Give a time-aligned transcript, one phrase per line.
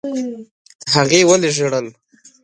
[0.93, 1.87] هغې ولي ژړل؟